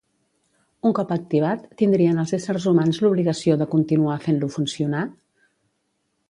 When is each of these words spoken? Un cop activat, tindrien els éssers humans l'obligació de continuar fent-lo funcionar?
Un 0.89 0.93
cop 0.99 1.11
activat, 1.15 1.67
tindrien 1.81 2.21
els 2.23 2.33
éssers 2.37 2.65
humans 2.71 3.01
l'obligació 3.05 3.59
de 3.63 3.69
continuar 3.75 4.17
fent-lo 4.25 4.51
funcionar? 4.57 5.05